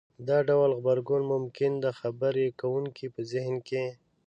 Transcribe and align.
دا 0.27 0.37
ډول 0.49 0.69
غبرګون 0.77 1.21
ممکن 1.33 1.71
د 1.79 1.85
خبرې 1.99 2.47
کوونکي 2.59 3.05
په 3.13 3.21
زهن 3.31 3.55
کې 3.67 3.85